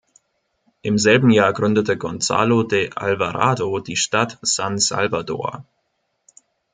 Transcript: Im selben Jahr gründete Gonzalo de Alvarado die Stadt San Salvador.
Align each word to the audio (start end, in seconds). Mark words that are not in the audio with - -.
Im 0.81 0.97
selben 0.97 1.29
Jahr 1.29 1.53
gründete 1.53 1.95
Gonzalo 1.95 2.63
de 2.63 2.89
Alvarado 2.95 3.77
die 3.81 3.95
Stadt 3.95 4.39
San 4.41 4.79
Salvador. 4.79 5.63